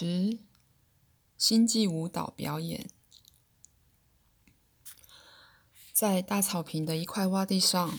[0.00, 0.38] 十
[1.36, 2.88] 星际舞蹈表演。
[5.92, 7.98] 在大草坪的一块洼地上，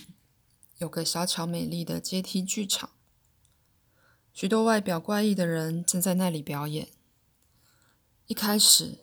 [0.80, 2.90] 有个小巧美丽的阶梯剧场。
[4.34, 6.90] 许多外表怪异的人正在那里表演。
[8.26, 8.98] 一开始，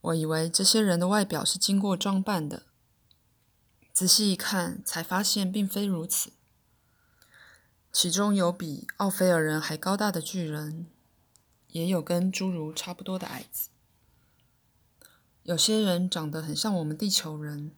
[0.00, 2.66] 我以为这些人的外表是经过装扮的，
[3.92, 6.34] 仔细一看，才发现并非如此。
[7.92, 10.86] 其中有比奥菲尔人还高大的巨人，
[11.72, 13.70] 也有跟侏儒差不多的矮子。
[15.42, 17.72] 有些人长得很像我们地球人，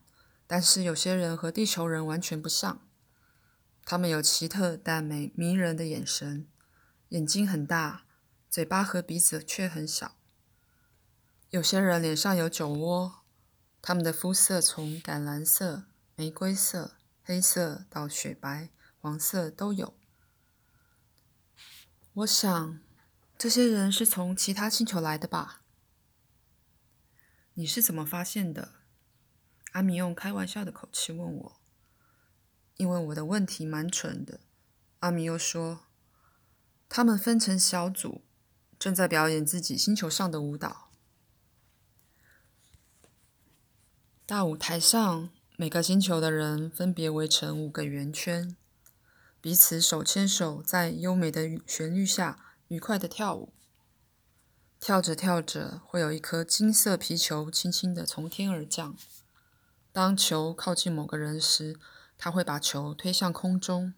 [0.46, 2.80] 但是有些人和地球人完全不像。
[3.84, 6.46] 他们有奇特但美迷人的眼神，
[7.08, 8.04] 眼睛很大，
[8.48, 10.16] 嘴巴和鼻子却很小。
[11.50, 13.22] 有些人脸上有酒窝，
[13.80, 16.92] 他们的肤色从橄榄色、玫瑰色、
[17.24, 19.94] 黑色到雪白、黄色都有。
[22.14, 22.78] 我想，
[23.42, 25.62] 这些人是从其他星球来的吧？
[27.54, 28.74] 你是怎么发现的？
[29.72, 31.60] 阿米用开玩笑的口气问我。
[32.76, 34.38] 因为我的问题蛮蠢的，
[35.00, 35.80] 阿米又说，
[36.88, 38.22] 他们分成小组，
[38.78, 40.92] 正在表演自己星球上的舞蹈。
[44.24, 48.56] 大舞台上，每个星球的人分别围成五个圆圈，
[49.40, 53.52] 彼此手牵手，在优美的旋律下愉快的跳舞。
[54.80, 58.96] 跳着跳着，会有一颗金色皮球轻轻的从天而降。
[59.92, 61.78] 当球靠近某个人时，
[62.16, 63.92] 他会把球推向空中。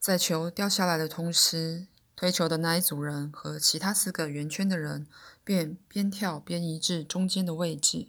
[0.00, 5.06] 在球掉下来的同时，推球的那一组人和其他四个圆圈的人
[5.44, 8.08] 便边跳边移至中间的位置。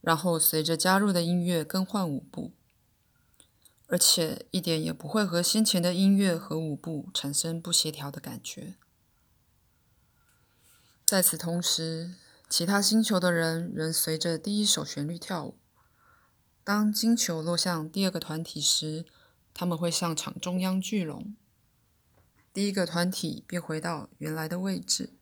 [0.00, 2.52] 然后随着加入的音乐更换舞步，
[3.88, 8.76] 而且一点也不会和先前的音乐和舞步产生不协调的感觉。
[11.04, 12.14] 在此同时，
[12.50, 15.58] 其他星球的人仍随着第一首旋律跳舞。
[16.62, 19.06] 当金球落向第二个团体时，
[19.54, 21.34] 他们会向场中央聚拢，
[22.52, 25.14] 第一个团体便回到原来的位置。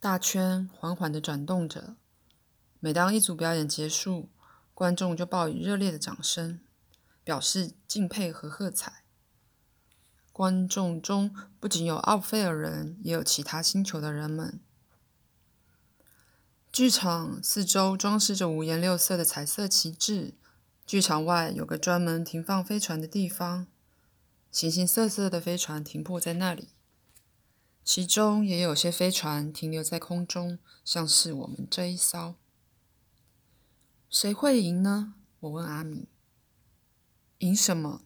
[0.00, 1.96] 大圈缓缓地转动着。
[2.78, 4.30] 每当一组表演结束，
[4.72, 6.60] 观众就报以热烈的掌声，
[7.30, 9.04] 表示敬佩和喝彩。
[10.32, 14.60] 观众中不仅有奥菲尔人，也有其他星球的人们。
[16.72, 20.34] 剧场四周装饰着五颜六色的彩色旗帜，
[20.84, 23.68] 剧场外有个专门停放飞船的地方，
[24.50, 26.70] 形形色色的飞船停泊在那里，
[27.84, 32.34] 其中也有些飞船停留在空中，像是我们这一艘。
[34.08, 35.14] 谁会赢呢？
[35.38, 36.08] 我问阿米。
[37.40, 38.02] 赢什么？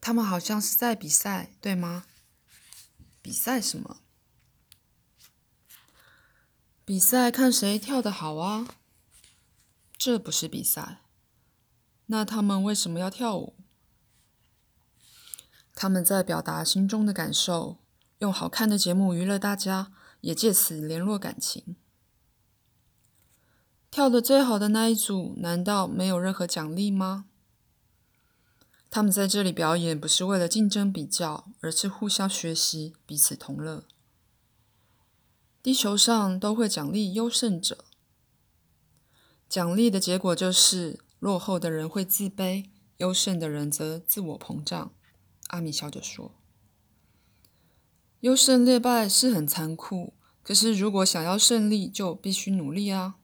[0.00, 2.04] 他们好像是在比赛，对吗？
[3.22, 4.00] 比赛什么？
[6.84, 8.68] 比赛看谁跳得好啊。
[9.96, 11.00] 这不是比赛。
[12.06, 13.56] 那他们为什么要跳舞？
[15.74, 17.78] 他们在表达心中的感受，
[18.18, 21.76] 用好看的节目娱乐大家，也借此联络感情。
[23.90, 27.27] 跳得最好的那一组，难道没有任何奖励吗？
[28.90, 33.84] 他们在这里表演，不是为了竞争比较，而是互相学习，彼此同乐。
[35.62, 37.84] 地球上都会奖励优胜者，
[39.48, 42.66] 奖励的结果就是落后的人会自卑，
[42.96, 44.92] 优胜的人则自我膨胀。
[45.48, 46.32] 阿米笑着说
[48.20, 53.16] ：“优胜劣败是很残酷，可是如果想要胜利，就必须努力啊。”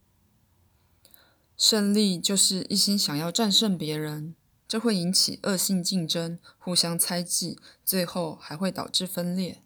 [1.56, 4.34] 胜利就是一心想要战胜别人，
[4.66, 9.62] 这会引起恶性竞争，互相猜忌，最后还会导致分裂。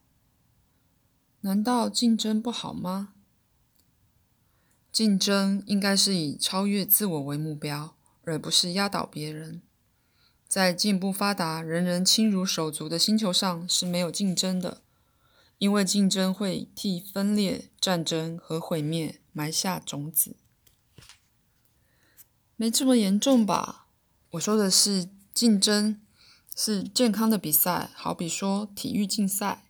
[1.43, 3.15] 难道竞争不好吗？
[4.91, 9.63] 竞争应该是以超越自我为目标，而不是压倒别人。
[10.49, 14.83] 在进步发达、人人亲如手足的星球上是没有竞争的，
[15.59, 20.37] 因为竞争会替分裂、战争和毁灭埋下种子。
[22.57, 23.88] 没这么严重吧？
[24.33, 26.01] 我说的是竞争，
[26.55, 29.65] 是健康的比赛，好比说体育竞赛。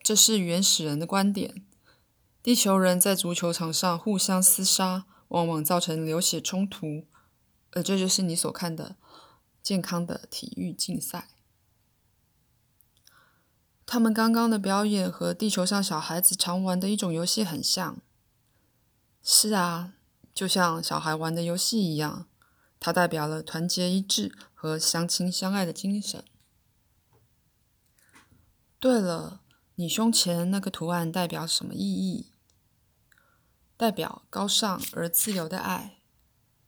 [0.00, 1.64] 这是原始人的观点。
[2.42, 7.06] 地球人在足球场上互相厮杀，往往造成流血冲突，
[7.72, 8.94] 而这就是你所看的
[9.60, 11.30] 健康的体育竞赛。
[13.84, 18.00] 他们刚刚的表演和地球上小孩子常玩的一种游戏很像。
[19.24, 19.94] 是啊。
[20.32, 22.28] 就像小孩玩的游戏一样，
[22.78, 26.24] 它代表了团结一致和相亲相爱的精神。
[28.78, 29.40] 对了，
[29.76, 32.32] 你胸前那个图案代表什么意义？
[33.76, 35.98] 代表高尚而自由的爱，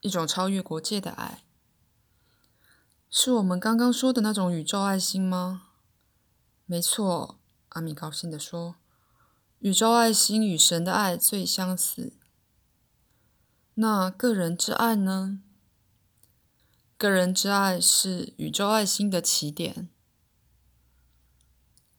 [0.01, 1.45] 一种超越国界的爱。
[3.11, 5.69] 是我们刚刚说的那种宇宙爱心吗？
[6.67, 7.39] 没错，
[7.71, 8.77] 阿米高兴地说
[9.61, 12.13] ：“宇宙爱心与神的爱最相似。
[13.75, 15.41] 那个人之爱呢？
[16.99, 19.89] 个人之爱是宇宙爱心的起点。”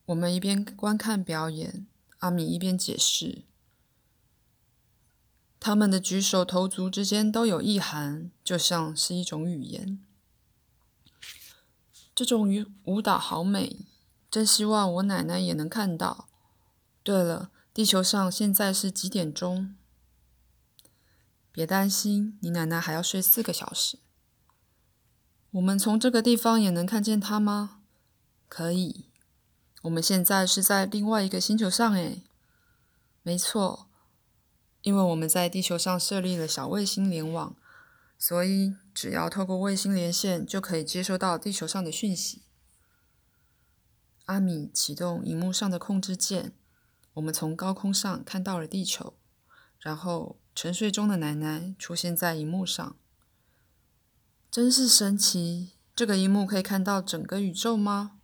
[0.08, 1.88] 我们一边观看表演，
[2.18, 3.44] 阿米一边解释
[5.58, 10.04] ：“他们的举手投足之间都有意涵，就像是一种语言。”
[12.14, 13.86] 这种舞舞蹈好美，
[14.30, 16.28] 真希望我奶奶也能看到。
[17.04, 19.78] 对了，地球上现在是几点钟？
[21.54, 24.00] 别担心，你奶奶还要睡四个小时。
[25.52, 27.82] 我们从这个地方也能看见她吗？
[28.48, 29.06] 可以。
[29.82, 32.24] 我们现在是在另外一个星球上，诶。
[33.24, 33.88] 没错，
[34.82, 37.56] 因为我们在地球上设立了小卫星联网。
[38.18, 42.44] 所以，只要透过卫星连线，就可以接收到地球上的讯息。
[44.26, 46.54] 阿米启动荧幕上的控制键，
[47.14, 49.14] 我们从高空上看到了地球，
[49.80, 52.98] 然后沉睡中的奶奶出现在荧幕上。
[54.52, 55.74] 真是神奇！
[55.96, 58.20] 这个荧幕可以看到整个宇宙吗？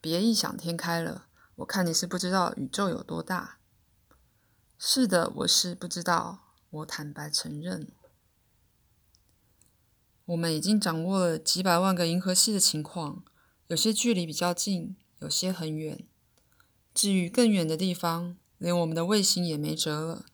[0.00, 1.26] 别异想天开了，
[1.56, 3.58] 我看你是不知道宇宙有多大。
[4.78, 7.88] 是的，我是不知道，我坦白承认。
[10.24, 13.22] 我们已经掌握了几百万个银河系的情况，
[13.66, 16.02] 有些距离比较近，有些很远。
[16.94, 20.24] 至于更远的地方，连我们的卫星也没辙了。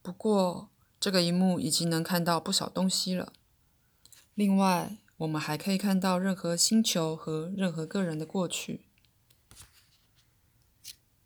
[0.00, 0.70] 不过，
[1.00, 3.32] 这个荧幕已经能看到不少东西了。
[4.34, 8.86] 另外，我们还可以看到任何星球和任何个人的过去。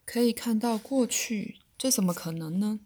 [0.05, 1.59] 可以看到过去？
[1.77, 2.81] 这怎么可能呢？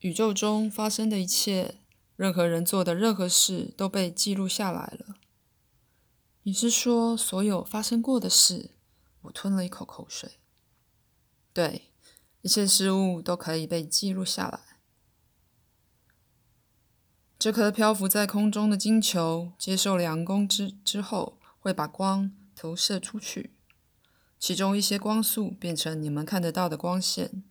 [0.00, 1.76] 宇宙中发生的一切。
[2.16, 5.16] 任何人做的任何事都被记录下来了。
[6.44, 8.70] 你是说所有发生过的事？
[9.20, 10.38] 我吞了一口口水。
[11.52, 11.90] 对，
[12.40, 14.60] 一切事物都可以被记录下来。
[17.38, 23.52] 这颗漂浮在空中的金球接受了阳光之之后，会把光投射出去，
[24.38, 27.44] 其中一些光束变成你们看得到的光线，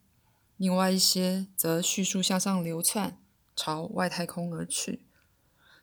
[0.57, 3.19] 另外一些则迅速向上流窜。
[3.57, 5.05] 朝外太空而去，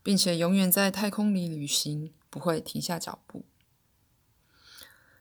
[0.02, 3.46] 并且永远在太空里旅行，不会停下脚步。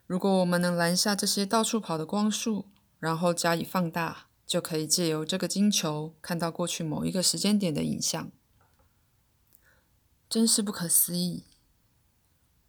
[0.05, 2.65] 如果我们能拦下这些到处跑的光束，
[2.99, 8.29] 然后加以放大，就可以借由这个金球看到过去某一个时间点的影像。
[10.31, 11.43] 真是不可思议！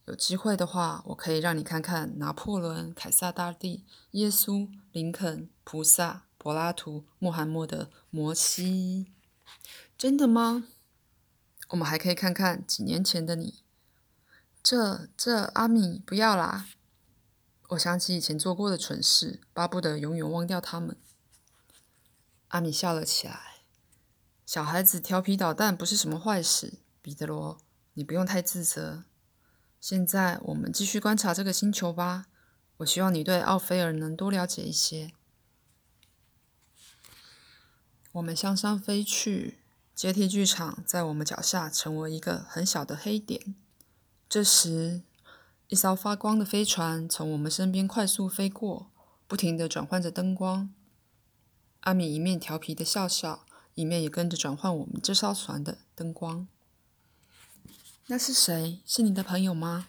[0.06, 9.12] 有机会的话，我可以让你看看拿破仑、凯撒大帝、耶稣、林肯、菩萨、柏拉图、穆罕默德、摩西。
[9.97, 10.64] 真的吗？
[11.69, 13.62] 我们还可以看看几年前的你。
[14.61, 16.67] 这这，阿米，不要啦！
[17.69, 20.97] 我想起以前做过的蠢事，巴不得永远忘掉他们。
[22.49, 23.58] 阿米笑了起来。
[24.44, 27.58] 小孩子调皮捣蛋不是什么坏事，彼得罗，
[27.94, 29.02] 你不用太自责。
[29.81, 32.26] 现在我们继续观察这个星球吧。
[32.78, 35.12] 我希望你对奥菲尔能多了解一些。
[38.12, 39.58] 我们向上飞去，
[39.94, 43.55] 阶梯剧场在我们脚下成为一个很小的黑点。
[44.29, 45.03] 这时，
[45.69, 48.91] 一艘发光的飞船从我们身边快速飞过，
[49.27, 50.72] 不停地转换着灯光。
[51.81, 56.46] 阿米一面调皮的笑笑，一面也跟着转换我们这艘船的灯光。
[58.12, 58.82] 那是谁？
[58.84, 59.88] 是你的朋友吗？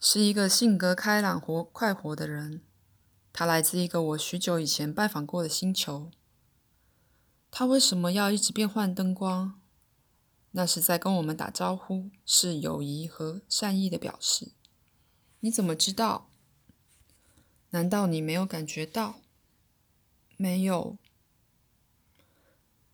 [0.00, 2.62] 是一个性格开朗、活快活的人。
[3.34, 6.10] 他来自一个我许久以前拜访过的星球。
[7.50, 9.60] 他为什么要一直变换灯光？
[10.52, 14.52] 那是在跟我们打招呼，是友谊和善意的表示。
[15.40, 16.30] 你怎么知道？
[17.72, 19.16] 难道你没有感觉到？
[20.38, 20.96] 没有，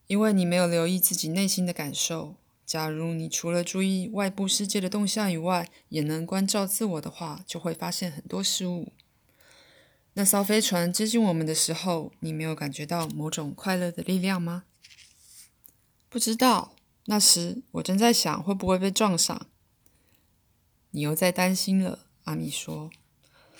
[0.09, 2.35] 因为你没有留意自己内心的感受。
[2.67, 8.93] 假如你除了注意外部世界的动向以外，也能关照自我的话，就会发现很多事物。
[10.15, 14.65] 那艘飞船接近我们的时候，你没有感觉到某种快乐的力量吗？
[16.09, 16.75] 不知道。
[17.09, 19.47] 那时我正在想会不会被撞上。
[20.91, 22.91] 你又在担心了，阿米说。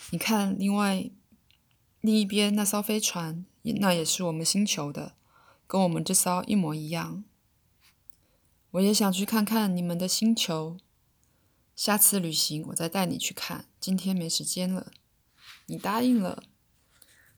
[0.09, 1.09] 你看，另外
[2.01, 5.13] 另一边那艘飞船，那也是我们星球的，
[5.65, 7.23] 跟我们这艘一模一样。
[8.77, 10.77] 我也想去看看你们的星球。
[11.75, 13.65] 下次旅行我再带你去看。
[13.79, 14.91] 今天没时间了。
[15.65, 16.43] 你答应了。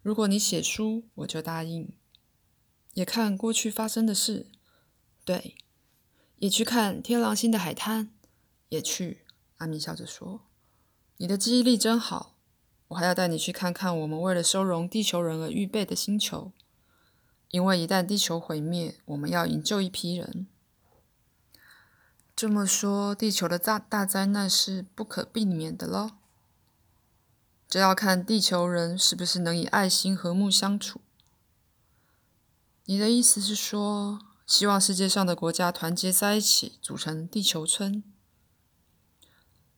[0.02, 1.94] 如果你写书，我就答应。
[2.94, 4.48] 也看过去发生的事，
[5.24, 5.56] 对，
[6.38, 8.14] 也去看天狼星的海滩，
[8.68, 9.22] 也去。
[9.58, 10.42] 阿米笑着说
[11.18, 12.36] ：“你的记忆力真好。”
[12.90, 16.52] 我还要带你去看看我们为了收容地球人而预备的星球，
[17.52, 20.48] 因为一旦地球毁灭，我们要营救一批人。
[22.40, 26.12] 这么说，地球的大大灾难是不可避免的喽？
[27.68, 31.02] 这要看地球人是不是能以爱心和睦相处。
[32.86, 38.02] 你的意思是说，希望世界上的国家团结在一起，组成地球村？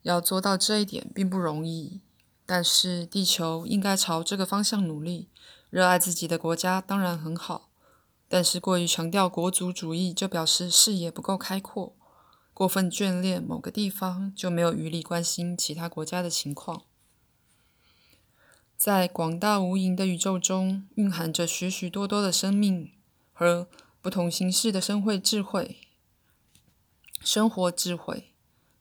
[0.04, 2.02] 要做到这一点并不容易。
[2.46, 5.30] 但是，地球应该朝这个方向努力。
[5.72, 7.72] 热爱自己的国家当然很好，
[8.30, 11.96] 但是过于强调国族主义，就表示视野不够开阔；
[12.54, 16.84] 过分眷恋某个地方，就没有余力关心其他国家的情况。
[18.78, 22.92] 在广大无垠的宇宙中，蕴含着许许多多的生命
[23.32, 23.68] 和
[24.02, 25.78] 不同形式的生会智慧、
[27.22, 28.34] 生活智慧，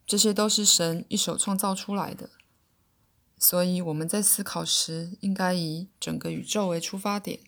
[0.07, 2.31] 这些都是神一手创造出来的。
[3.39, 7.41] 所以我们在思考时，应该以整个宇宙为出发点，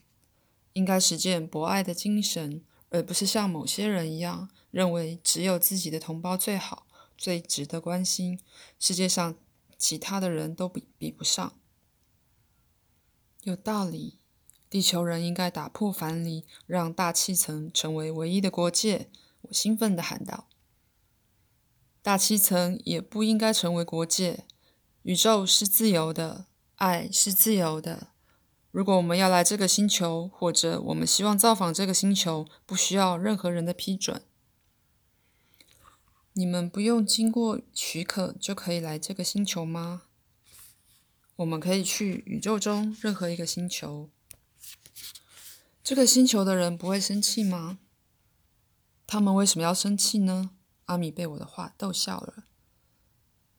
[0.74, 8.40] 应该实践博爱的精神，而不是像某些人一样，认为只有自己的同胞最好、最值得关心，
[8.80, 9.36] 世界上
[9.78, 11.52] 其他的人都比比不上。
[13.42, 14.18] 有道理，
[14.70, 19.10] 地球人应该打破藩篱，让大气层成为唯一的国界。
[19.42, 20.48] 我兴奋地喊道
[22.00, 24.46] ：“大气层也不应该成为国界。”
[25.02, 28.08] 宇宙是自由的，爱是自由的。
[28.70, 34.22] 如果我们要来这个星球，或者我们希望造访这个星球，不需要任何人的批准。
[36.34, 40.02] 你们不用经过许可就可以来这个星球吗？
[41.36, 44.10] 我们可以去宇宙中任何一个星球。
[45.82, 47.78] 这个星球的人不会生气吗？
[49.06, 50.50] 他们为什么要生气呢？
[50.86, 52.44] 阿米被我的话逗笑了。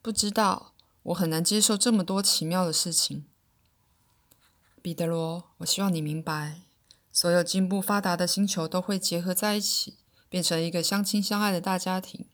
[0.02, 0.72] 不知道。
[1.08, 3.26] 我很难接受这么多奇妙的事情，
[4.82, 5.52] 彼得罗。
[5.58, 6.62] 我希望你明白，
[7.12, 9.98] 所有进步发达的星球都会结合在一起，
[10.30, 12.26] 变成一个相亲相爱的大家庭。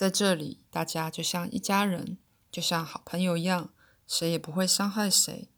[0.00, 2.16] 在这里，大家就像一家人，
[2.50, 3.68] 就像好朋友一样，
[4.06, 5.50] 谁也不会伤害谁。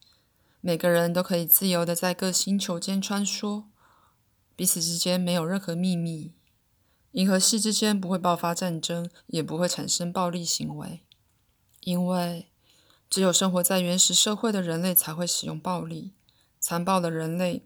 [0.61, 3.67] 每个人都可以自由的在各星球间穿梭，
[4.57, 6.35] 彼此之间没有任何秘密。
[7.13, 11.05] 银河系之间不会爆发战争，也不会产生暴力行为。
[11.79, 12.51] 因为
[13.09, 16.15] 只有生活在原始社会的人类才会使用暴力。
[16.59, 17.65] 残暴的人类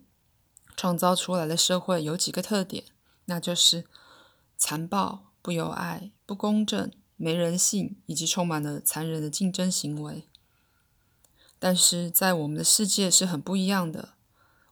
[0.76, 2.84] 创造出来的社会有几个特点，
[3.24, 3.86] 那就是
[4.58, 10.28] 残暴、不友爱、不公正、没人性，以及充满了残忍的竞争行为。
[11.58, 14.10] 但是在我们的世界是很不一样的，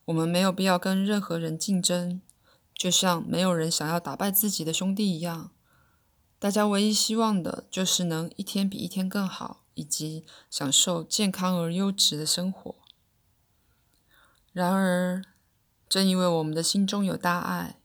[0.06, 2.20] 我们没有必要跟任何人竞争，
[2.74, 5.52] 就像没有人想要打败自己的兄弟一样。
[6.38, 12.74] 大家唯一希望的就是能一天比一天更好，以及享受健康而优质的生活。
[14.52, 15.24] 然而，
[15.88, 17.78] 正因为我们的心中有大爱，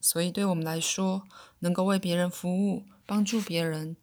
[0.00, 1.24] 所以对我们来说，
[1.58, 3.96] 能够为别人服务、帮助别人、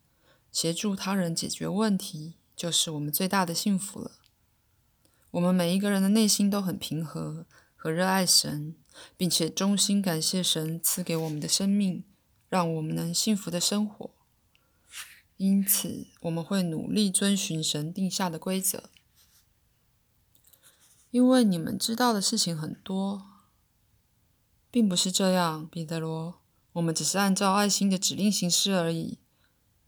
[0.51, 4.13] 协助他人解决问题，就是我们最大的幸福了。
[5.31, 7.45] 我们每一个人的内心都很平和
[7.75, 8.75] 和热爱神，
[9.15, 12.05] 并且衷心感谢神赐给我们的生命。
[12.50, 14.12] 让我们能幸福的生活，
[15.38, 18.91] 因此我们会努力遵循神定下的规则。
[21.10, 23.25] 因为你们知道的事情很多，
[24.69, 26.43] 并不是这样，彼得罗。
[26.74, 29.18] 我们只是按照爱心的指令行事而已。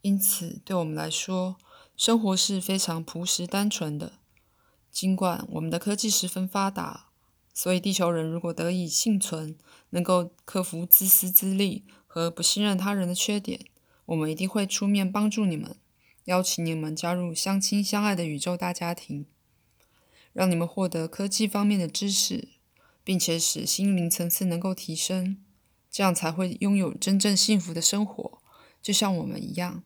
[0.02, 1.58] 因此，对我们来说，
[1.98, 4.14] 生活是非常朴实单纯的。
[4.92, 7.10] 尽管我们的科技十分发达，
[7.54, 9.58] 所以地球人如果得以幸存，
[9.90, 11.86] 能够克服自私自利。
[12.08, 13.60] 和不信任他人的缺点，
[14.06, 15.76] 我们一定会出面帮助你们，
[16.24, 19.26] 邀请你们加入相亲相爱的宇宙大家庭，
[20.32, 22.48] 让你们获得科技方面的知识，
[23.04, 25.44] 并且使心灵层次能够提升，
[25.96, 28.42] 这样才会拥有真正幸福的生活，
[28.82, 29.82] 就像我们一样。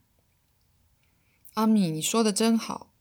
[1.53, 2.95] 阿米，你说的真好，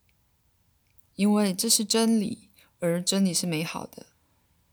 [1.15, 4.05] 因为这是真理，而真理是美好的。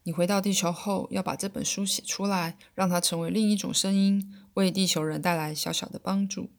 [0.03, 6.51] 你回到地球后，要把这本书写出来，让它成为另一种声音，为地球人带来小小的帮助。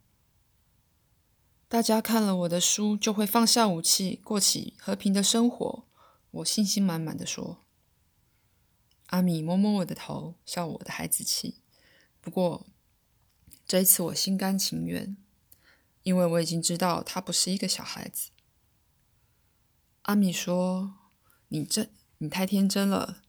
[1.67, 5.85] 大家看了我的书，就会放下武器，过起和平的生活。
[6.31, 7.59] 我信心满满的说。
[9.09, 11.59] 阿米摸摸我的头，笑我的孩子气。
[12.27, 12.67] 不过
[13.65, 15.15] 这一次我心甘情愿，
[16.03, 18.31] 因为我已经知道他不是一个小孩子。
[20.01, 20.95] 阿米说。
[21.47, 23.21] 你真，你太天真了。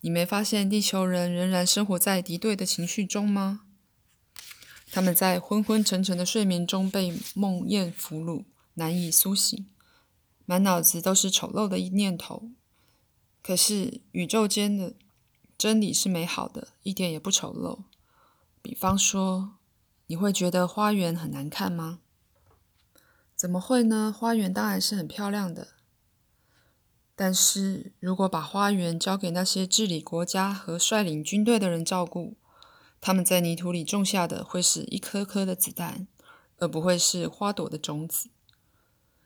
[0.00, 3.66] 你没发现地球人仍然生活在敌对的情绪中吗？
[4.90, 9.68] 他们在昏昏沉沉的睡眠中被梦魇俘虏，难以苏醒，
[10.46, 12.50] 满脑子都是丑陋的念头。
[13.42, 14.94] 可是宇宙间的
[15.58, 17.89] 真理是美好的，一点也不丑陋。
[18.70, 19.54] 比方说，
[20.06, 21.98] 你会觉得花园很难看吗？
[23.34, 24.14] 怎么会呢？
[24.16, 25.70] 花园当然是很漂亮的。
[27.16, 32.36] 但是如果把花园交给那些治理国家和率领军队的人照顾，
[33.00, 36.06] 他们在泥土里种下的会是一颗颗的子弹，
[36.58, 38.30] 而不会是花朵的种子。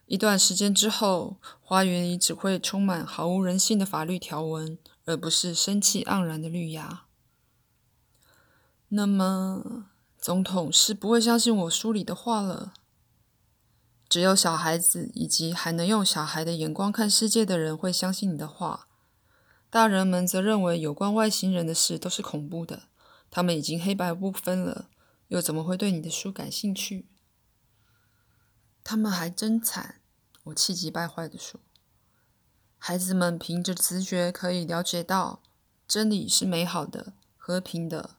[0.07, 7.05] 一段时间之后，花园里只会充满毫无人性的法律条文，而不是生气盎然的绿芽。
[8.97, 9.87] 那么，
[10.17, 12.73] 总统是不会相信我书里的话了。
[14.09, 18.87] 只有小孩子以及还能用小孩的眼光看世界的人会相信你的话，
[19.69, 22.85] 大人们则认为有关外星人的事都是恐怖的。
[23.33, 24.89] 他们已经黑白不分了，
[25.27, 27.09] 又怎么会对你的书感兴趣？
[28.85, 29.97] 他们还真惨！
[30.45, 31.59] 我气急败坏地说
[32.79, 35.43] ：“孩子们凭着直觉可以了解到
[35.89, 38.19] 真理是美好的、和平的，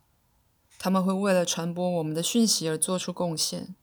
[0.85, 3.75] 他们会为了传播我们的讯息而做出贡献。”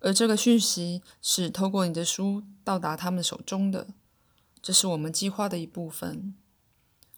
[0.00, 3.88] 而这个讯息是透过你的书到达他们手中的，
[4.62, 6.34] 这是我们计划的一部分。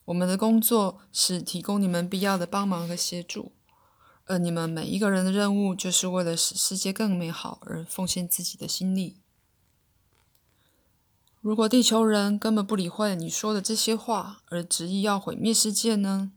[0.06, 3.52] 我们的工作是提供你们必要的帮忙和协助，
[4.24, 9.18] 而你们每一个人的任务就是为了使世界更美好而奉献自己的心力。
[11.40, 16.32] 如果地球人根本不理会你说的这些话，而执意要毁灭世界呢？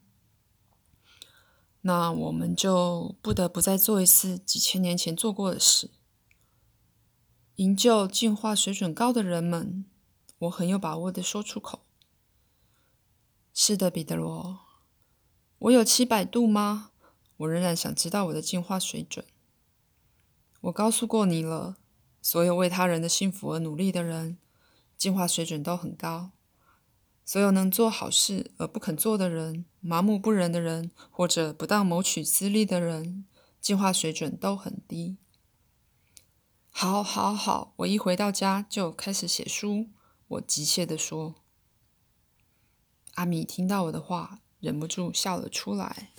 [1.88, 5.92] 那我们就不得不再做一次几千年前做过的事。
[7.58, 9.86] 营救进化水准高的人们，
[10.40, 11.82] 我很有把握的说出口。
[13.54, 14.62] 是的，彼得罗，
[15.60, 16.90] 我有七百度吗？
[17.38, 19.24] 我仍然想知道我的进化水准。
[20.62, 21.78] 我告诉过你了，
[22.20, 24.40] 所有为他人的幸福而努力的人，
[24.98, 26.32] 进化水准都很高；
[27.26, 33.26] 所有能做好事而不肯做的人，麻木不仁的人，或者不当谋取私利的人，
[33.60, 35.18] 进化水准都很低。
[36.70, 37.74] 好，好，好！
[37.78, 39.88] 我一回到家就开始写书。
[40.28, 41.36] 我急切地说。
[43.16, 46.12] 阿米听到我的话，忍不住笑了出来。